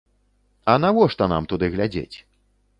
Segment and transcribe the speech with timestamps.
[0.73, 2.17] А навошта нам туды глядзець?!